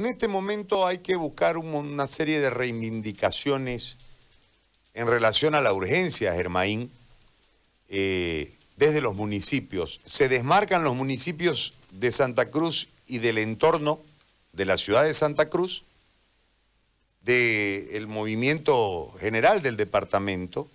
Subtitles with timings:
[0.00, 3.98] En este momento hay que buscar una serie de reivindicaciones
[4.94, 6.90] en relación a la urgencia, Germaín,
[7.90, 10.00] eh, desde los municipios.
[10.06, 14.00] Se desmarcan los municipios de Santa Cruz y del entorno
[14.54, 15.84] de la ciudad de Santa Cruz
[17.20, 20.70] del movimiento general del departamento.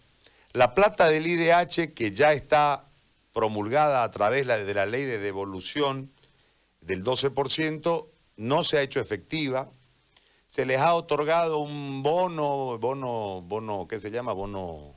[0.54, 2.86] La plata del IDH, que ya está
[3.34, 6.12] promulgada a través de la ley de devolución
[6.82, 9.72] del 12%, no se ha hecho efectiva.
[10.46, 14.34] Se les ha otorgado un bono, bono, bono, ¿qué se llama?
[14.34, 14.94] Bono,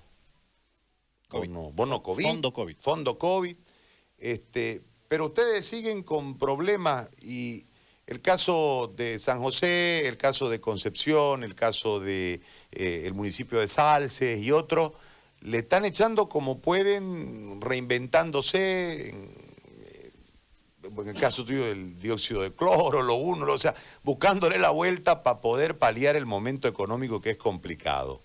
[1.30, 2.24] bono, bono COVID.
[2.24, 2.77] Fondo COVID.
[2.79, 3.56] Fondo COVID.
[4.19, 7.66] Este, pero ustedes siguen con problemas y
[8.06, 12.41] el caso de San José, el caso de Concepción, el caso de
[12.73, 14.93] eh, el municipio de Salces y otros,
[15.41, 19.15] le están echando como pueden, reinventándose,
[21.02, 25.23] en el caso tuyo del dióxido de cloro, lo uno, o sea, buscándole la vuelta
[25.23, 28.23] para poder paliar el momento económico que es complicado.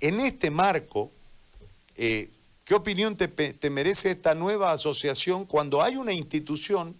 [0.00, 1.10] En este marco,
[1.96, 2.30] eh,
[2.64, 6.96] ¿qué opinión te, te merece esta nueva asociación cuando hay una institución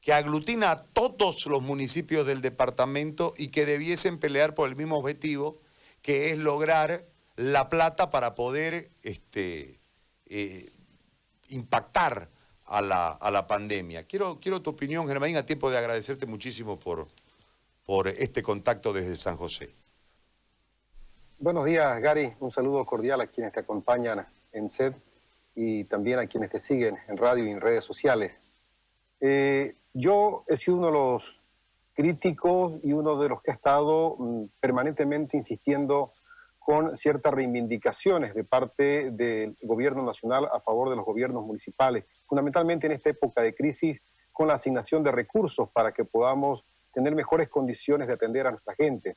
[0.00, 4.96] que aglutina a todos los municipios del departamento y que debiesen pelear por el mismo
[4.98, 5.58] objetivo,
[6.00, 9.80] que es lograr la plata para poder este,
[10.26, 10.70] eh,
[11.48, 12.30] impactar
[12.66, 14.04] a la, a la pandemia.
[14.04, 17.06] Quiero, quiero tu opinión, Germán, a tiempo de agradecerte muchísimo por,
[17.84, 19.74] por este contacto desde San José.
[21.38, 22.32] Buenos días, Gary.
[22.40, 24.94] Un saludo cordial a quienes te acompañan en SED
[25.54, 28.38] y también a quienes te siguen en radio y en redes sociales.
[29.20, 31.22] Eh, yo he sido uno de los
[31.94, 36.12] críticos y uno de los que ha estado mm, permanentemente insistiendo
[36.66, 42.88] con ciertas reivindicaciones de parte del gobierno nacional a favor de los gobiernos municipales, fundamentalmente
[42.88, 47.48] en esta época de crisis, con la asignación de recursos para que podamos tener mejores
[47.50, 49.16] condiciones de atender a nuestra gente.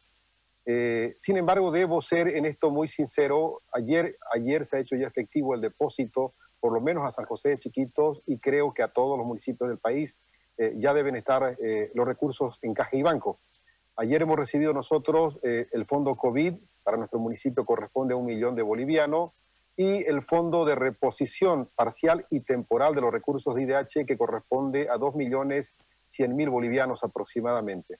[0.63, 3.63] Eh, sin embargo, debo ser en esto muy sincero.
[3.73, 7.49] Ayer, ayer se ha hecho ya efectivo el depósito, por lo menos a San José
[7.49, 10.15] de Chiquitos, y creo que a todos los municipios del país
[10.59, 13.39] eh, ya deben estar eh, los recursos en caja y banco.
[13.95, 16.53] Ayer hemos recibido nosotros el fondo COVID
[16.89, 19.33] para nuestro municipio corresponde a un millón de bolivianos,
[19.77, 24.89] y el fondo de reposición parcial y temporal de los recursos de IDH que corresponde
[24.89, 27.99] a dos millones cien mil bolivianos aproximadamente.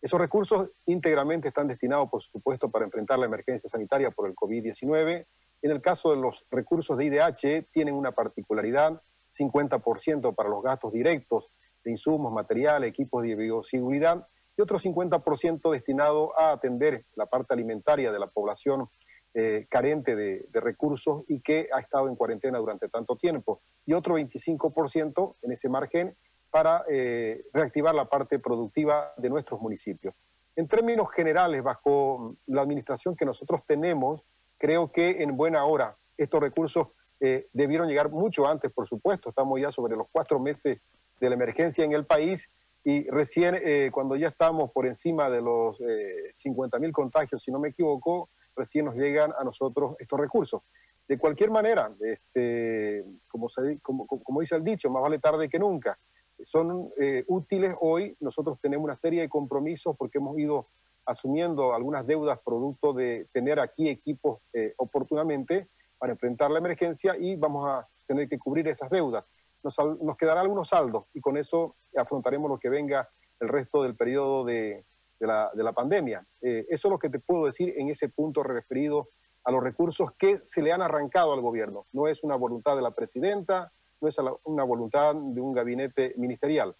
[0.00, 5.26] Esos recursos íntegramente están destinados, por supuesto, para enfrentar la emergencia sanitaria por el COVID-19.
[5.62, 9.02] En el caso de los recursos de IDH, tienen una particularidad,
[9.36, 11.50] 50% para los gastos directos
[11.82, 14.24] de insumos, material, equipos de bioseguridad
[14.60, 18.90] y otro 50% destinado a atender la parte alimentaria de la población
[19.32, 23.62] eh, carente de, recursos y que ha estado en cuarentena durante tanto tiempo.
[23.86, 26.14] Y otro 25% en ese margen
[26.50, 30.14] para eh, reactivar la parte productiva de nuestros municipios.
[30.56, 34.20] En términos generales, bajo la administración que nosotros tenemos,
[34.58, 36.88] creo que en buena hora estos recursos
[37.20, 39.30] eh, debieron llegar mucho antes, por supuesto.
[39.30, 40.80] Estamos ya sobre los cuatro meses
[41.18, 42.46] de la emergencia en el país
[42.82, 47.50] y recién eh, cuando ya estamos por encima de los eh, 50 mil contagios, si
[47.50, 50.62] no me equivoco, recién nos llegan a nosotros estos recursos.
[51.06, 55.58] De cualquier manera, este, como, se, como, como, dice el dicho, más vale tarde que
[55.58, 55.98] nunca.
[56.42, 60.68] Son eh, útiles hoy, nosotros tenemos una serie de compromisos porque hemos ido
[61.04, 65.68] asumiendo algunas deudas producto de tener aquí equipos eh, oportunamente
[65.98, 69.24] para enfrentar la emergencia y vamos a tener que cubrir esas deudas
[69.62, 73.08] nos, quedará algunos saldos y con eso afrontaremos lo que venga
[73.40, 74.84] el resto del periodo de,
[75.18, 76.26] la, pandemia.
[76.40, 79.08] Eh, eso es lo que te puedo decir en ese punto referido
[79.44, 81.86] a los recursos que se le han arrancado al gobierno.
[81.92, 86.74] No es una voluntad de la presidenta, no es una voluntad de un gabinete ministerial.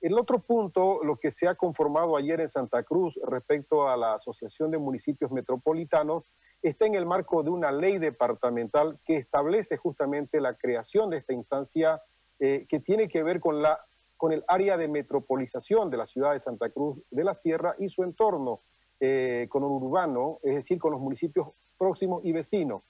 [0.00, 4.14] El otro punto, lo que se ha conformado ayer en Santa Cruz respecto a la
[4.14, 6.30] Asociación de Municipios Metropolitanos,
[6.60, 11.32] está en el marco de una ley departamental que establece justamente la creación de esta
[11.32, 12.02] instancia
[12.40, 13.78] eh, que tiene que ver con, la,
[14.16, 17.88] con el área de metropolización de la ciudad de Santa Cruz de la Sierra y
[17.88, 18.60] su entorno
[19.00, 21.48] eh, con urbano, es decir, con los municipios
[21.78, 22.82] próximos y vecinos.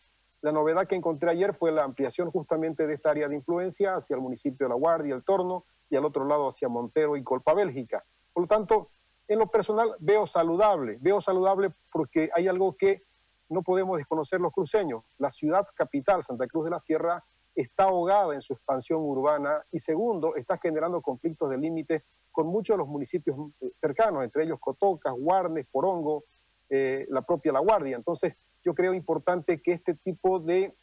[0.42, 4.14] La novedad que encontré ayer fue la ampliación justamente de esta área de influencia hacia
[4.14, 7.54] el municipio de La Guardia, el Torno, y al otro lado hacia Montero y Colpa
[7.54, 8.04] Bélgica.
[8.32, 8.90] Por lo tanto,
[9.28, 13.02] en lo personal veo saludable, veo saludable porque hay algo que
[13.48, 15.04] no podemos desconocer los cruceños.
[15.18, 17.24] La ciudad capital, Santa Cruz de la Sierra,
[17.54, 22.74] está ahogada en su expansión urbana y segundo, está generando conflictos de límite con muchos
[22.74, 26.24] de los municipios eh, cercanos, entre ellos Cotocas, Guarnes, Porongo,
[26.68, 27.96] eh, la propia La Guardia.
[27.96, 28.34] Entonces,
[28.64, 30.74] yo creo importante que este tipo de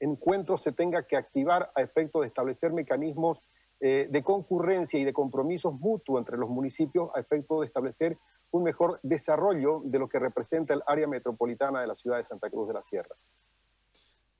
[0.00, 3.38] encuentros se tenga que activar a efecto de establecer mecanismos
[3.80, 8.18] eh, de concurrencia y de compromisos mutuos entre los municipios a efecto de establecer
[8.50, 12.50] un mejor desarrollo de lo que representa el área metropolitana de la ciudad de Santa
[12.50, 13.16] Cruz de la Sierra.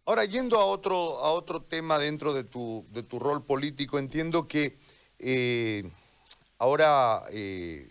[0.06, 4.46] Ahora, yendo a otro, a otro tema dentro de tu, de tu rol político, entiendo
[4.46, 4.76] que
[5.18, 5.82] eh,
[6.58, 7.88] ahora eh,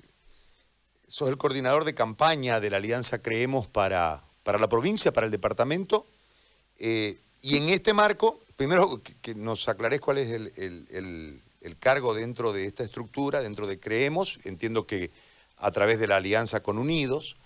[1.08, 5.32] sos el coordinador de campaña de la Alianza Creemos para, para la provincia, para el
[5.32, 6.06] departamento,
[6.78, 11.42] eh, y en este marco, primero que, nos aclares cuál es el,
[11.80, 15.10] cargo dentro de esta estructura, dentro de Creemos, entiendo que
[15.58, 17.38] a través de la alianza con Unidos,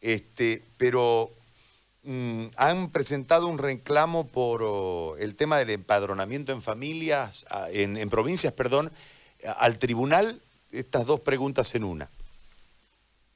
[0.00, 1.30] este, pero
[2.06, 8.52] mm, han presentado un reclamo por oh, el tema del empadronamiento en familias, en, provincias,
[8.52, 8.90] perdón,
[9.58, 10.40] al tribunal.
[10.72, 12.08] Estas dos preguntas en una.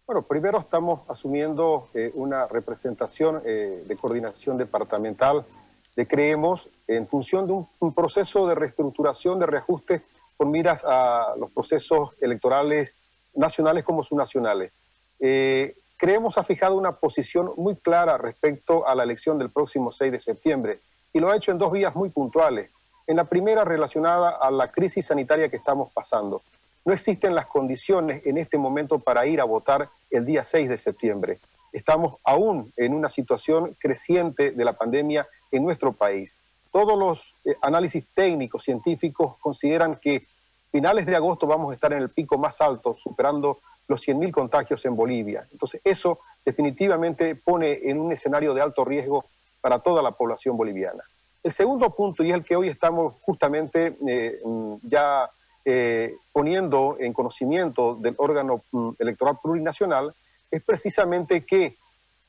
[0.06, 5.44] Bueno, primero estamos asumiendo eh, una representación eh, de coordinación departamental
[5.94, 10.02] de Creemos en función de un, proceso de reestructuración, de reajuste
[10.36, 12.94] con miras a los procesos electorales
[13.34, 14.72] nacionales como subnacionales.
[15.20, 20.12] Eh, Creemos ha fijado una posición muy clara respecto a la elección del próximo 6
[20.12, 20.80] de septiembre
[21.12, 22.70] y lo ha hecho en dos vías muy puntuales.
[23.06, 26.40] En la primera relacionada a la crisis sanitaria que estamos pasando.
[26.86, 30.78] No existen las condiciones en este momento para ir a votar el día 6 de
[30.78, 31.38] septiembre.
[31.70, 36.34] Estamos aún en una situación creciente de la pandemia en nuestro país.
[36.72, 40.26] Todos los eh, análisis técnicos, científicos, consideran que
[40.72, 43.58] finales de agosto vamos a estar en el pico más alto, superando
[43.90, 45.48] los 100.000 contagios en Bolivia.
[45.50, 49.24] Entonces, eso definitivamente pone en un escenario de alto riesgo
[49.60, 51.02] para toda la población boliviana.
[51.42, 55.28] El segundo punto, y es el que hoy estamos justamente eh, mm, ya
[55.64, 60.14] eh, poniendo en conocimiento del órgano mm, electoral plurinacional,
[60.52, 61.76] es precisamente que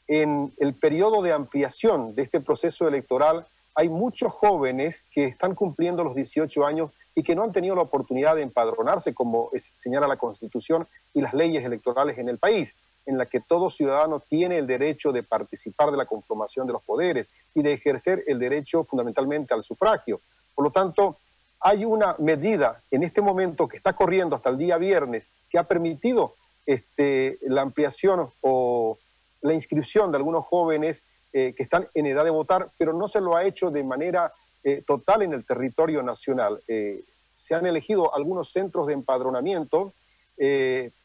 [0.07, 6.03] en el periodo de ampliación de este proceso electoral hay muchos jóvenes que están cumpliendo
[6.03, 10.17] los 18 años y que no han tenido la oportunidad de empadronarse, como señala la
[10.17, 12.73] Constitución y las leyes electorales en el país,
[13.05, 16.83] en la que todo ciudadano tiene el derecho de participar de la conformación de los
[16.83, 20.21] poderes y de ejercer el derecho fundamentalmente al sufragio.
[20.55, 21.17] Por lo tanto,
[21.59, 25.63] hay una medida en este momento que está corriendo hasta el día viernes que ha
[25.63, 26.35] permitido
[26.65, 28.97] este, la ampliación o
[29.41, 31.03] la inscripción de algunos jóvenes
[31.33, 34.31] eh, que están en edad de votar, pero no se lo ha hecho de manera
[34.63, 36.61] eh, total en el territorio nacional.
[36.67, 39.93] Eh, se han elegido algunos centros de empadronamiento,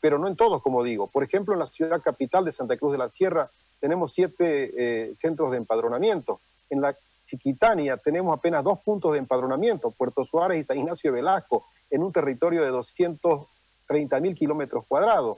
[0.00, 1.08] pero no en todos, como digo.
[1.08, 3.50] Por ejemplo, en la ciudad capital de Santa Cruz de la Sierra
[3.80, 6.40] tenemos siete centros de empadronamiento.
[6.70, 11.66] En la Chiquitania tenemos apenas dos puntos de empadronamiento, Puerto Suárez y San Ignacio Velasco,
[11.90, 15.36] en un territorio de 230 mil kilómetros cuadrados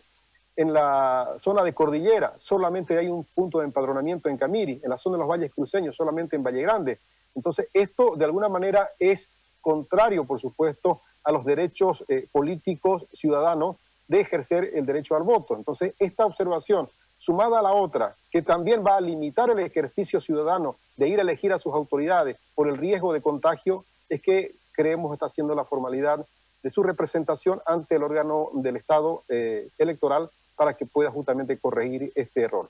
[0.59, 4.99] en la zona de Cordillera solamente hay un punto de empadronamiento en Camiri, en la
[4.99, 6.99] zona de los valles cruceños solamente en Valle Grande.
[7.35, 9.29] Entonces, esto de alguna manera es
[9.61, 13.77] contrario, por supuesto, a los derechos eh, políticos ciudadanos
[14.07, 15.55] de ejercer el derecho al voto.
[15.55, 16.89] Entonces, esta observación,
[17.19, 21.23] sumada a la otra, que también va a limitar el ejercicio ciudadano de ir a
[21.23, 25.65] elegir a sus autoridades por el riesgo de contagio, es que creemos está haciendo la
[25.65, 26.25] formalidad
[26.63, 32.13] de su representación ante el órgano del Estado eh, electoral para que pueda justamente corregir
[32.15, 32.69] este error.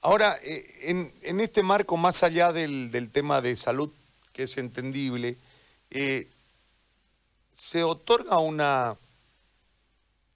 [0.00, 0.64] Ahora, eh,
[1.22, 3.90] en, este marco, más allá del, tema de salud,
[4.32, 5.36] que es entendible,
[5.90, 6.28] eh,
[7.52, 8.96] ¿se otorga una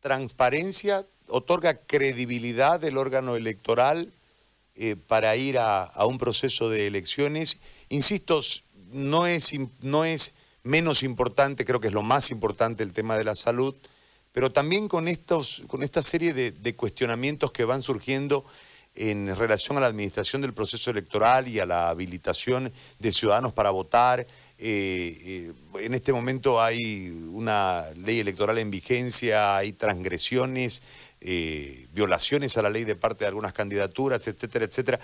[0.00, 4.12] transparencia, otorga credibilidad del órgano electoral
[4.74, 7.58] eh, para ir a, un proceso de elecciones?
[7.88, 8.40] Insisto,
[8.90, 10.32] no es, no es
[10.64, 13.76] menos importante, creo que es lo más importante el tema de la salud,
[14.32, 18.44] pero también con, estos, con esta serie de, cuestionamientos que van surgiendo
[18.94, 23.70] en relación a la administración del proceso electoral y a la habilitación de ciudadanos para
[23.70, 24.20] votar.
[24.20, 24.26] Eh,
[24.58, 30.82] eh, en este momento hay una ley electoral en vigencia, hay transgresiones,
[31.20, 35.00] eh, violaciones a la ley de parte de algunas candidaturas, etcétera, etcétera.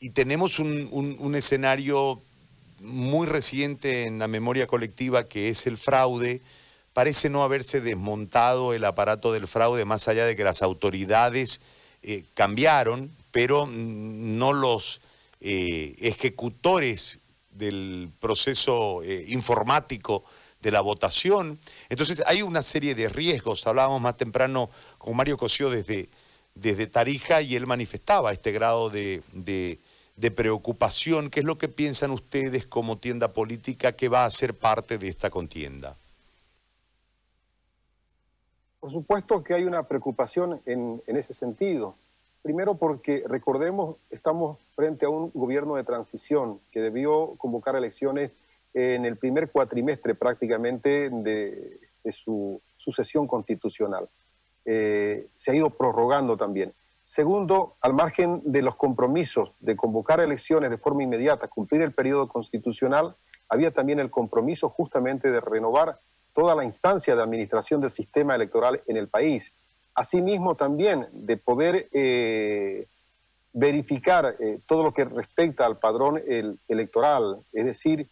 [0.00, 2.22] y tenemos un escenario
[2.80, 6.40] muy reciente en la memoria colectiva que es el fraude,
[6.92, 11.60] parece no haberse desmontado el aparato del fraude, más allá de que las autoridades
[12.10, 15.02] eh, cambiaron, pero no los
[15.42, 17.18] eh, ejecutores
[17.50, 20.24] del proceso eh, informático
[20.62, 21.58] de la votación.
[21.90, 23.66] Entonces hay una serie de riesgos.
[23.66, 26.08] Hablábamos más temprano con Mario Cosío desde,
[26.54, 31.28] desde Tarija y él manifestaba este grado de, de preocupación.
[31.28, 35.08] ¿Qué es lo que piensan ustedes como tienda política que va a ser parte de
[35.08, 35.94] esta contienda?
[38.80, 41.96] Por supuesto que hay una preocupación en, ese sentido.
[42.42, 48.30] Primero porque, recordemos, estamos frente a un gobierno de transición que debió convocar elecciones
[48.74, 51.80] en el primer cuatrimestre prácticamente de,
[52.12, 54.08] su sucesión constitucional.
[54.64, 56.72] Eh, se ha ido prorrogando también.
[57.02, 62.28] Segundo, al margen de los compromisos de convocar elecciones de forma inmediata, cumplir el periodo
[62.28, 63.16] constitucional,
[63.48, 65.98] había también el compromiso justamente de renovar
[66.38, 69.52] toda la instancia de administración del sistema electoral en el país.
[69.92, 72.86] Asimismo también de poder eh,
[73.52, 76.22] verificar eh, todo lo que respecta al padrón
[76.68, 78.08] electoral, es decir,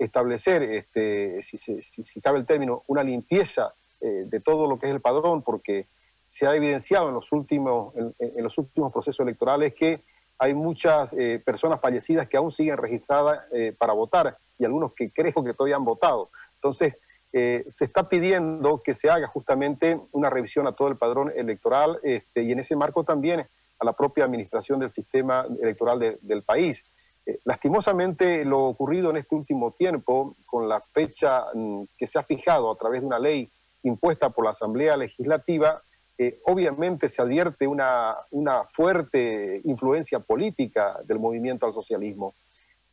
[0.00, 5.00] establecer, este, si, cabe el término, una limpieza eh, de todo lo que es el
[5.00, 5.86] padrón, porque
[6.26, 10.02] se ha evidenciado en los últimos, en, los últimos procesos electorales que
[10.36, 11.14] hay muchas
[11.44, 13.44] personas fallecidas que aún siguen registradas
[13.78, 16.30] para votar y algunos que creo que todavía han votado.
[16.56, 16.96] Entonces,
[17.32, 21.98] eh, se está pidiendo que se haga justamente una revisión a todo el padrón electoral
[22.02, 26.84] este, y en ese marco también a la propia administración del sistema electoral del país.
[27.24, 32.22] Eh, lastimosamente lo ocurrido en este último tiempo, con la fecha mm, que se ha
[32.22, 33.50] fijado a través de una ley
[33.82, 35.82] impuesta por la Asamblea Legislativa,
[36.18, 42.34] eh, obviamente se advierte una, una fuerte influencia política del movimiento al socialismo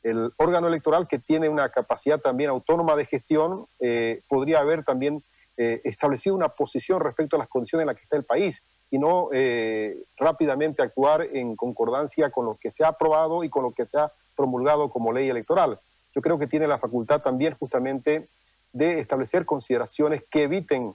[0.04, 5.24] el órgano electoral que tiene una capacidad también autónoma de gestión eh, podría haber también
[5.58, 8.98] eh, establecido una posición respecto a las condiciones en las que está el país y
[8.98, 13.72] no eh, rápidamente actuar en concordancia con lo que se ha aprobado y con lo
[13.72, 15.80] que se ha promulgado como ley electoral.
[16.16, 18.30] Yo creo que tiene la facultad también justamente
[18.72, 20.94] de establecer consideraciones que eviten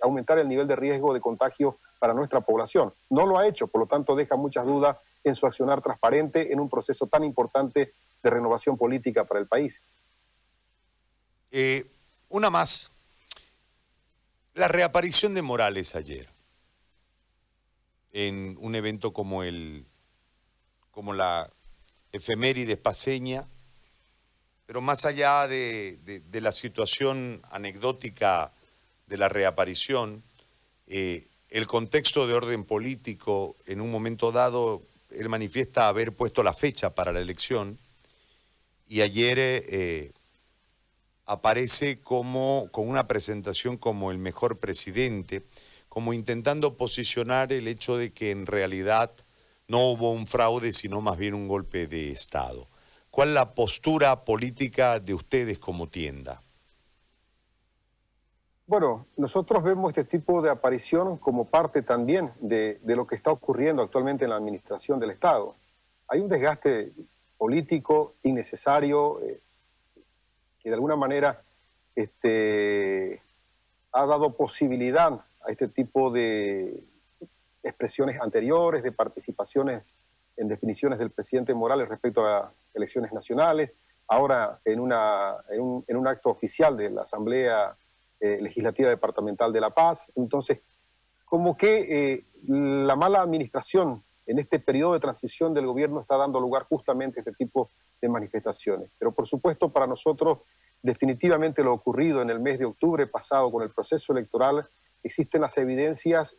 [0.00, 2.92] aumentar el nivel de riesgo de contagio para nuestra población.
[3.10, 6.60] No lo ha hecho, por lo tanto deja muchas dudas en su accionar transparente en
[6.60, 9.80] un proceso tan importante de renovación política para el país.
[11.50, 11.86] Eh,
[12.28, 12.90] una más.
[14.54, 16.28] La reaparición de Morales ayer
[18.12, 19.86] en un evento como el
[20.90, 21.48] como la
[22.10, 23.46] efeméride paseña,
[24.66, 28.52] pero más allá de, la situación anecdótica
[29.06, 30.24] de la reaparición,
[30.88, 36.52] eh, el contexto de orden político en un momento dado, él manifiesta haber puesto la
[36.52, 37.78] fecha para la elección,
[38.86, 40.12] y ayer eh,
[41.26, 45.44] aparece como, con una presentación como el mejor presidente,
[45.88, 49.12] como intentando posicionar el hecho de que en realidad
[49.66, 52.68] no hubo un fraude, sino más bien un golpe de Estado.
[53.10, 56.42] ¿Cuál es la postura política de ustedes como tienda?
[58.68, 63.80] Bueno, nosotros vemos este tipo de aparición como parte también de, lo que está ocurriendo
[63.80, 65.54] actualmente en la administración del Estado.
[66.06, 66.92] Hay un desgaste
[67.38, 69.40] político innecesario eh,
[70.62, 71.40] que de alguna manera
[71.96, 73.22] este,
[73.90, 76.84] ha dado posibilidad a este tipo de
[77.62, 79.82] expresiones anteriores, de participaciones
[80.36, 83.72] en definiciones del presidente Morales respecto a elecciones nacionales,
[84.08, 87.74] ahora en, una, en, un, en un acto oficial de la Asamblea
[88.20, 90.10] eh, Legislativa Departamental de La Paz.
[90.16, 90.60] Entonces,
[91.24, 96.40] como que eh, la mala administración en este periodo de transición del gobierno está dando
[96.40, 97.70] lugar justamente a este tipo
[98.00, 98.90] de manifestaciones.
[98.98, 100.40] Pero por supuesto para nosotros
[100.82, 104.68] definitivamente lo ocurrido en el mes de octubre pasado con el proceso electoral,
[105.02, 106.34] existen las evidencias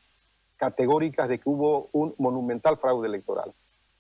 [0.56, 3.54] categóricas de que hubo un monumental fraude electoral.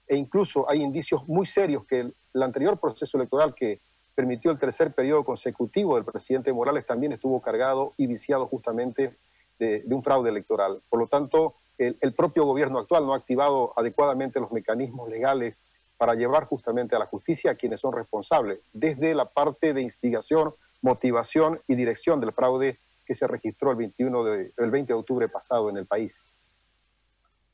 [0.07, 3.81] E incluso hay indicios muy serios que el, anterior proceso electoral que
[4.19, 9.15] permitió el tercer periodo consecutivo del presidente Morales también estuvo cargado y viciado justamente
[9.57, 10.81] de, un fraude electoral.
[10.89, 15.55] Por lo tanto, el, propio gobierno actual no ha activado adecuadamente los mecanismos legales
[15.95, 20.53] para llevar justamente a la justicia a quienes son responsables, desde la parte de instigación,
[20.81, 25.29] motivación y dirección del fraude que se registró el, 21 de, el 20 de octubre
[25.29, 26.13] pasado en el país.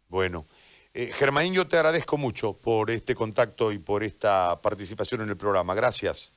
[0.08, 0.48] Bueno,
[0.96, 1.12] eh,
[1.52, 5.76] yo te agradezco mucho por este contacto y por esta participación en el programa.
[5.76, 6.35] Gracias.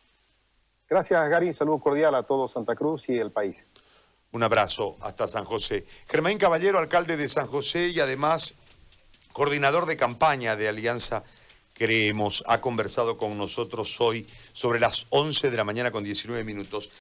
[0.88, 1.48] Gracias, Gary.
[1.48, 3.56] Un saludo cordial a todo Santa Cruz y el país.
[4.32, 5.86] Un abrazo hasta San José.
[6.06, 8.54] Germán Caballero, alcalde de San José y además
[9.32, 11.22] coordinador de campaña de Alianza
[11.78, 16.90] Creemos, ha conversado con nosotros hoy sobre las 11 de la mañana con 19 minutos.